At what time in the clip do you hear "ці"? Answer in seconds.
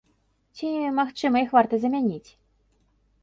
0.59-0.69